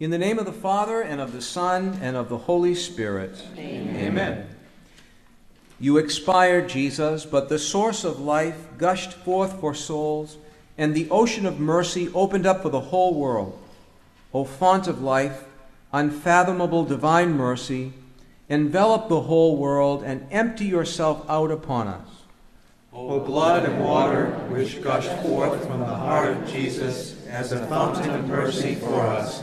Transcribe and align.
In 0.00 0.10
the 0.10 0.18
name 0.18 0.38
of 0.38 0.46
the 0.46 0.52
Father, 0.52 1.00
and 1.00 1.20
of 1.20 1.32
the 1.32 1.42
Son, 1.42 1.98
and 2.00 2.16
of 2.16 2.28
the 2.28 2.38
Holy 2.38 2.76
Spirit. 2.76 3.42
Amen. 3.56 3.96
Amen. 3.96 4.46
You 5.80 5.96
expired, 5.96 6.68
Jesus, 6.68 7.26
but 7.26 7.48
the 7.48 7.58
source 7.58 8.04
of 8.04 8.20
life 8.20 8.68
gushed 8.78 9.12
forth 9.12 9.58
for 9.58 9.74
souls, 9.74 10.36
and 10.76 10.94
the 10.94 11.10
ocean 11.10 11.46
of 11.46 11.58
mercy 11.58 12.10
opened 12.14 12.46
up 12.46 12.62
for 12.62 12.68
the 12.68 12.78
whole 12.78 13.12
world. 13.12 13.58
O 14.32 14.44
font 14.44 14.86
of 14.86 15.02
life, 15.02 15.42
unfathomable 15.92 16.84
divine 16.84 17.32
mercy, 17.32 17.92
envelop 18.48 19.08
the 19.08 19.22
whole 19.22 19.56
world 19.56 20.04
and 20.04 20.28
empty 20.30 20.66
yourself 20.66 21.28
out 21.28 21.50
upon 21.50 21.88
us. 21.88 22.08
O 22.92 23.18
blood 23.18 23.64
and 23.64 23.84
water 23.84 24.26
which 24.48 24.80
gushed 24.80 25.12
forth 25.22 25.66
from 25.66 25.80
the 25.80 25.86
heart 25.86 26.36
of 26.36 26.48
Jesus 26.48 27.26
as 27.26 27.50
a 27.50 27.66
fountain 27.66 28.10
of 28.10 28.28
mercy 28.28 28.76
for 28.76 29.00
us, 29.00 29.42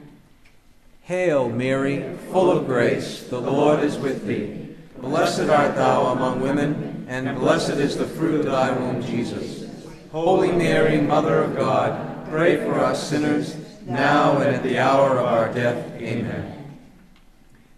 Hail, 1.11 1.49
Mary, 1.49 2.15
full 2.31 2.49
of 2.49 2.65
grace, 2.65 3.23
the 3.23 3.37
Lord 3.37 3.83
is 3.83 3.97
with 3.97 4.25
thee. 4.25 4.77
Blessed 4.95 5.49
art 5.49 5.75
thou 5.75 6.05
among 6.05 6.39
women, 6.39 7.05
and 7.09 7.37
blessed 7.37 7.71
is 7.71 7.97
the 7.97 8.07
fruit 8.07 8.39
of 8.39 8.45
thy 8.45 8.71
womb, 8.71 9.03
Jesus. 9.03 9.69
Holy 10.13 10.53
Mary, 10.53 11.01
Mother 11.01 11.39
of 11.39 11.57
God, 11.57 12.25
pray 12.29 12.55
for 12.63 12.79
us 12.79 13.09
sinners, 13.09 13.57
now 13.85 14.37
and 14.37 14.55
at 14.55 14.63
the 14.63 14.79
hour 14.79 15.17
of 15.17 15.25
our 15.25 15.53
death. 15.53 15.85
Amen. 15.99 16.79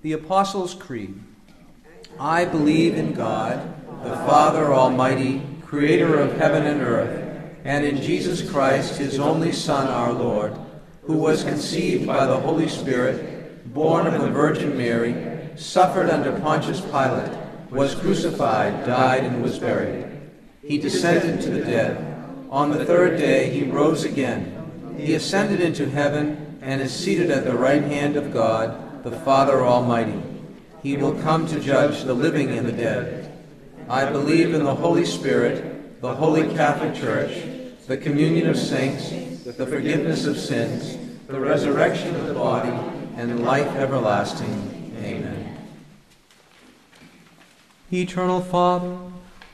The 0.04 0.14
Apostles' 0.14 0.76
Creed. 0.76 1.20
I 2.20 2.46
believe 2.46 2.94
in 2.94 3.14
God, 3.14 3.58
the 4.04 4.16
Father 4.28 4.72
Almighty, 4.76 5.42
creator 5.66 6.20
of 6.20 6.38
heaven 6.38 6.68
and 6.68 6.84
earth, 6.84 7.56
and 7.64 7.84
in 7.84 8.00
Jesus 8.00 8.48
Christ, 8.48 9.00
his 9.00 9.18
only 9.18 9.52
Son, 9.52 9.88
our 9.88 10.14
Lord, 10.14 10.56
who 11.06 11.18
was 11.18 11.44
conceived 11.44 12.08
by 12.08 12.26
the 12.26 12.40
Holy 12.40 12.68
Spirit, 12.70 13.74
born 13.74 14.08
of 14.08 14.22
the 14.22 14.30
Virgin 14.30 14.78
Mary, 14.78 15.16
suffered 15.56 16.10
under 16.10 16.40
Pontius 16.40 16.82
Pilate, 16.82 17.38
was 17.70 17.96
crucified, 17.96 18.86
died, 18.86 19.24
and 19.24 19.42
was 19.42 19.60
buried. 19.60 20.08
He 20.64 20.78
descended 20.78 21.42
to 21.42 21.50
the 21.50 21.66
dead. 21.66 21.98
On 22.50 22.72
the 22.72 22.86
third 22.86 23.18
day 23.18 23.50
he 23.50 23.64
rose 23.64 24.04
again. 24.04 24.96
He 24.98 25.16
ascended 25.16 25.60
into 25.60 25.90
heaven 25.90 26.60
and 26.62 26.82
is 26.82 26.94
seated 26.94 27.32
at 27.32 27.44
the 27.44 27.58
right 27.58 27.84
hand 27.84 28.16
of 28.16 28.32
God, 28.32 29.04
the 29.04 29.12
Father 29.12 29.66
Almighty. 29.66 30.22
He 30.82 30.96
will 30.96 31.20
come 31.22 31.48
to 31.48 31.60
judge 31.60 32.04
the 32.04 32.14
living 32.14 32.58
and 32.58 32.68
the 32.68 32.72
dead. 32.72 33.32
I 33.90 34.10
believe 34.10 34.54
in 34.54 34.64
the 34.64 34.76
Holy 34.76 35.06
Spirit, 35.06 36.00
the 36.02 36.14
Holy 36.14 36.44
Catholic 36.56 36.96
Church, 36.96 37.53
the 37.88 37.98
communion 37.98 38.50
of 38.50 38.58
saints, 38.58 39.10
the 39.44 39.66
forgiveness 39.66 40.26
of 40.26 40.38
sins, 40.38 40.98
the 41.28 41.40
resurrection 41.40 42.16
of 42.16 42.28
the 42.28 42.34
body, 42.34 42.72
and 43.18 43.44
life 43.44 43.68
everlasting. 43.76 44.94
Amen. 45.00 45.58
Eternal 47.92 48.42
Father, 48.42 48.98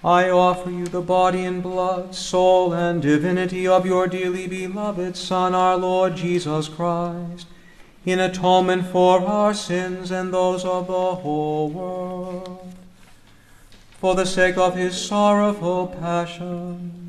I 0.03 0.29
offer 0.29 0.69
you 0.69 0.85
the 0.85 1.01
body 1.01 1.43
and 1.43 1.61
blood, 1.61 2.13
soul, 2.13 2.71
and 2.71 3.01
divinity 3.01 3.67
of 3.67 3.85
your 3.85 4.07
dearly 4.07 4.47
beloved 4.47 5.17
Son, 5.17 5.55
our 5.55 5.75
Lord 5.75 6.15
Jesus 6.15 6.69
Christ, 6.69 7.47
in 8.05 8.19
atonement 8.19 8.85
for 8.85 9.19
our 9.21 9.53
sins 9.53 10.11
and 10.11 10.33
those 10.33 10.63
of 10.63 10.87
the 10.87 11.15
whole 11.15 11.69
world. 11.69 12.73
For 13.97 14.15
the 14.15 14.25
sake 14.25 14.57
of 14.57 14.75
his 14.75 14.95
sorrowful 14.97 15.87
passion, 15.87 17.08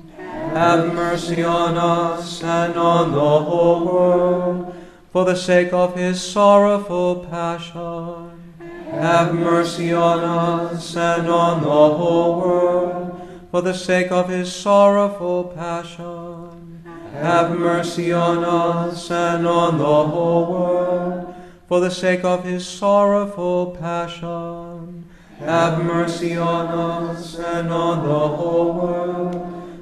Have 0.53 0.93
mercy 0.93 1.43
on 1.43 1.77
us 1.77 2.43
and 2.43 2.75
on 2.75 3.13
the 3.13 3.19
whole 3.19 3.85
world, 3.85 4.75
for 5.09 5.23
the 5.23 5.35
sake 5.35 5.71
of 5.71 5.95
his 5.95 6.21
sorrowful 6.21 7.25
passion. 7.31 8.53
Have 8.91 9.33
mercy 9.33 9.93
on 9.93 10.19
us 10.19 10.97
and 10.97 11.29
on 11.29 11.61
the 11.61 11.69
whole 11.69 12.41
world, 12.41 13.47
for 13.49 13.61
the 13.61 13.73
sake 13.73 14.11
of 14.11 14.27
his 14.27 14.51
sorrowful 14.53 15.45
passion. 15.45 16.83
Have 17.13 17.57
mercy 17.57 18.11
on 18.11 18.43
us 18.43 19.09
and 19.09 19.47
on 19.47 19.77
the 19.77 19.83
whole 19.85 20.51
world, 20.51 21.33
for 21.69 21.79
the 21.79 21.91
sake 21.91 22.25
of 22.25 22.43
his 22.43 22.67
sorrowful 22.67 23.77
passion. 23.79 25.05
Have 25.39 25.83
mercy 25.85 26.35
on 26.35 26.67
us 26.67 27.39
and 27.39 27.71
on 27.71 28.05
the 28.05 28.27
whole 28.27 28.73
world, 28.73 29.60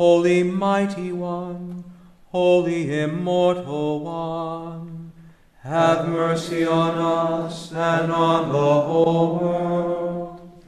Holy 0.00 0.42
Mighty 0.42 1.12
One, 1.12 1.84
Holy 2.28 3.00
Immortal 3.00 4.00
One, 4.00 5.12
have 5.58 6.08
mercy 6.08 6.64
on 6.64 6.96
us 6.96 7.70
and 7.70 8.10
on 8.10 8.48
the 8.48 8.80
whole 8.80 9.38
world. 9.38 10.62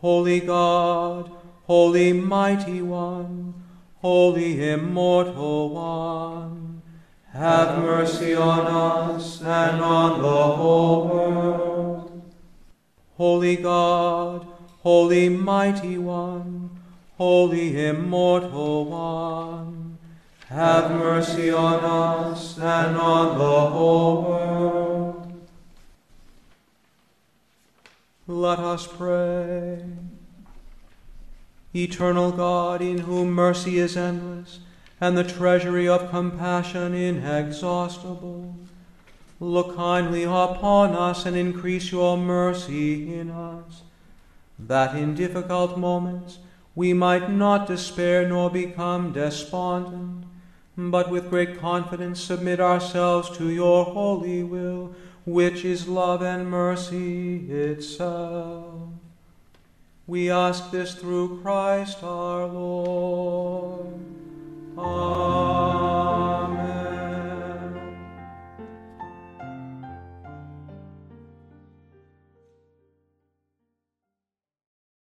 Holy 0.00 0.38
God, 0.38 1.28
Holy 1.64 2.12
Mighty 2.12 2.82
One, 2.82 3.52
Holy 3.96 4.70
Immortal 4.70 5.70
One, 5.70 6.82
have 7.32 7.82
mercy 7.82 8.32
on 8.36 8.60
us 8.60 9.40
and 9.42 9.80
on 9.80 10.22
the 10.22 10.42
whole 10.54 11.08
world. 11.08 12.22
Holy 13.16 13.56
God, 13.56 14.46
Holy 14.84 15.28
Mighty 15.30 15.98
One, 15.98 16.65
Holy 17.18 17.86
Immortal 17.86 18.84
One, 18.84 19.96
have 20.48 20.90
mercy 20.90 21.50
on 21.50 21.82
us 21.82 22.58
and 22.58 22.94
on 22.94 23.38
the 23.38 23.70
whole 23.70 24.22
world. 24.22 25.46
Let 28.26 28.58
us 28.58 28.86
pray. 28.86 29.82
Eternal 31.74 32.32
God, 32.32 32.82
in 32.82 32.98
whom 32.98 33.30
mercy 33.30 33.78
is 33.78 33.96
endless, 33.96 34.60
and 35.00 35.16
the 35.16 35.24
treasury 35.24 35.88
of 35.88 36.10
compassion 36.10 36.92
inexhaustible, 36.92 38.56
look 39.40 39.74
kindly 39.74 40.24
upon 40.24 40.94
us 40.94 41.24
and 41.24 41.34
increase 41.34 41.90
your 41.90 42.18
mercy 42.18 43.18
in 43.18 43.30
us, 43.30 43.82
that 44.58 44.94
in 44.94 45.14
difficult 45.14 45.78
moments 45.78 46.40
we 46.76 46.92
might 46.92 47.30
not 47.30 47.66
despair 47.66 48.28
nor 48.28 48.50
become 48.50 49.10
despondent, 49.10 50.24
but 50.76 51.10
with 51.10 51.30
great 51.30 51.58
confidence 51.58 52.20
submit 52.20 52.60
ourselves 52.60 53.34
to 53.38 53.48
your 53.48 53.86
holy 53.86 54.44
will, 54.44 54.94
which 55.24 55.64
is 55.64 55.88
love 55.88 56.22
and 56.22 56.48
mercy 56.50 57.50
itself. 57.50 58.90
We 60.06 60.30
ask 60.30 60.70
this 60.70 60.94
through 60.94 61.40
Christ 61.40 62.02
our 62.02 62.46
Lord. 62.46 63.98
Amen. 64.78 65.65